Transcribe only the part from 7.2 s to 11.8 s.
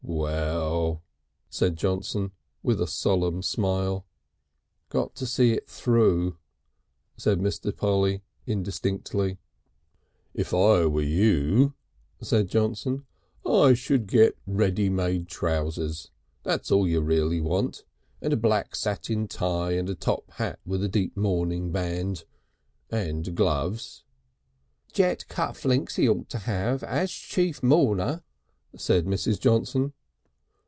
Mr. Polly indistinctly. "If I were you,"